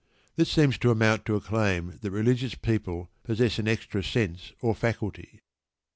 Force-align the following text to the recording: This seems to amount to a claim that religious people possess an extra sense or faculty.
This 0.35 0.49
seems 0.49 0.79
to 0.79 0.89
amount 0.89 1.25
to 1.27 1.35
a 1.35 1.39
claim 1.39 1.99
that 2.01 2.09
religious 2.09 2.55
people 2.55 3.11
possess 3.21 3.59
an 3.59 3.67
extra 3.67 4.01
sense 4.03 4.51
or 4.59 4.73
faculty. 4.73 5.41